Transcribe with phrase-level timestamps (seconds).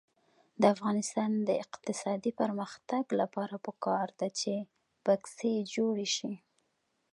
[0.61, 4.53] د افغانستان د اقتصادي پرمختګ لپاره پکار ده چې
[5.05, 6.31] بکسې جوړې شي.